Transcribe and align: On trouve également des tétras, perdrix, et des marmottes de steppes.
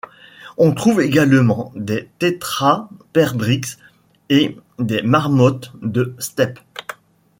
On 0.57 0.73
trouve 0.73 1.01
également 1.03 1.71
des 1.75 2.09
tétras, 2.17 2.89
perdrix, 3.13 3.61
et 4.29 4.57
des 4.79 5.03
marmottes 5.03 5.73
de 5.83 6.15
steppes. 6.17 6.59